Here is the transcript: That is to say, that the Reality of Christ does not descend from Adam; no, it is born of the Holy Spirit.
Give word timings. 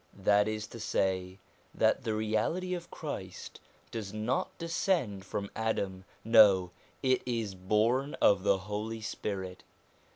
That 0.17 0.47
is 0.47 0.65
to 0.69 0.79
say, 0.79 1.37
that 1.75 2.03
the 2.05 2.15
Reality 2.15 2.73
of 2.73 2.89
Christ 2.89 3.59
does 3.91 4.11
not 4.11 4.57
descend 4.57 5.25
from 5.27 5.51
Adam; 5.55 6.05
no, 6.23 6.71
it 7.03 7.21
is 7.23 7.53
born 7.53 8.15
of 8.19 8.41
the 8.41 8.57
Holy 8.57 9.01
Spirit. 9.01 9.63